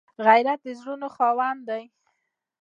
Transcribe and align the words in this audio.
غیرت 0.25 0.59
د 0.63 0.67
زړونو 0.79 1.07
خاوند 1.15 1.61
دی 1.69 1.83